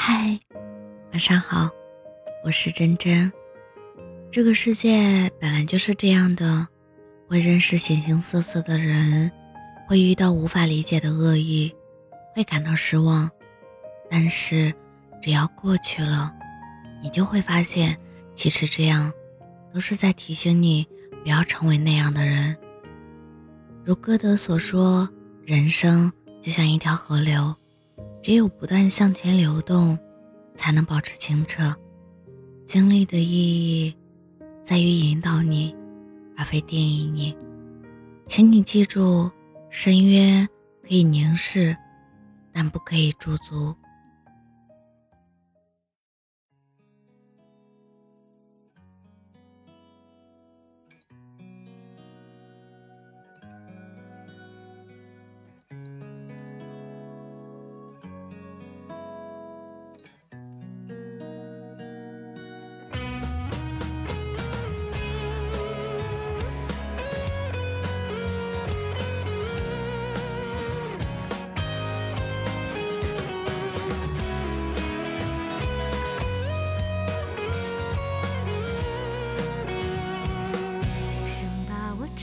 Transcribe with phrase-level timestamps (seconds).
[0.00, 0.38] 嗨，
[1.10, 1.68] 晚上好，
[2.44, 3.30] 我是真真。
[4.30, 6.66] 这个世界本来就是这样的，
[7.26, 9.30] 会认识形形色色的人，
[9.88, 11.74] 会遇到无法理解的恶意，
[12.32, 13.28] 会感到失望。
[14.08, 14.72] 但是，
[15.20, 16.32] 只要过去了，
[17.02, 17.98] 你就会发现，
[18.36, 19.12] 其实这样，
[19.74, 20.86] 都是在提醒你
[21.24, 22.56] 不要成为那样的人。
[23.84, 25.08] 如歌德所说，
[25.44, 26.10] 人生
[26.40, 27.52] 就像一条河流。
[28.20, 29.98] 只有不断向前流动，
[30.54, 31.74] 才能保持清澈。
[32.66, 33.96] 经历的意义，
[34.62, 35.74] 在于引导你，
[36.36, 37.36] 而非定义你。
[38.26, 39.30] 请你记住，
[39.70, 40.46] 深渊
[40.82, 41.74] 可以凝视，
[42.52, 43.74] 但不可以驻足。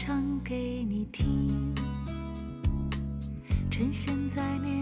[0.05, 1.73] 唱给你听。
[3.71, 4.74] 趁现在年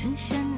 [0.00, 0.49] 呈现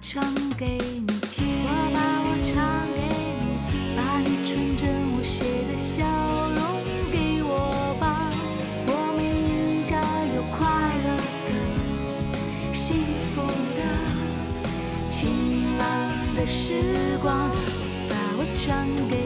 [0.00, 0.22] 唱
[0.56, 2.54] 给你听，我把我唱
[2.96, 3.00] 给
[3.38, 4.82] 你听，把你纯真
[5.12, 6.04] 无邪的笑
[6.50, 6.60] 容
[7.10, 7.50] 给我
[8.00, 8.04] 吧。
[8.86, 9.94] 我们应该
[10.34, 10.58] 有快
[11.04, 11.08] 乐
[11.46, 11.50] 的、
[12.74, 13.04] 幸
[13.34, 13.42] 福
[13.76, 13.80] 的、
[15.06, 15.80] 晴朗
[16.36, 17.36] 的时光。
[17.38, 17.54] 我
[18.08, 19.21] 把我唱给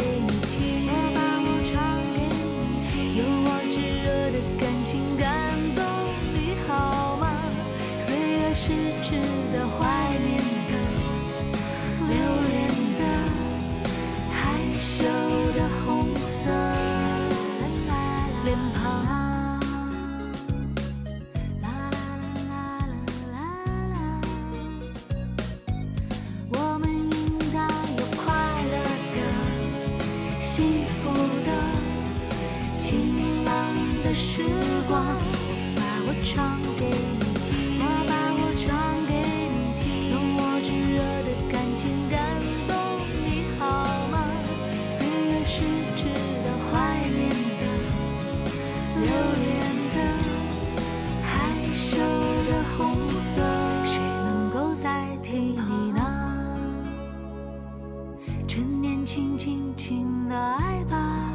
[59.07, 61.33] 轻轻、轻的爱吧，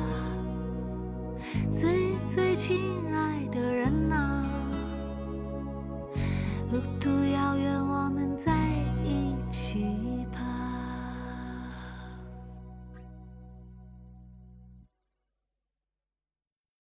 [1.71, 2.77] 最最亲
[3.13, 4.45] 爱的人啊。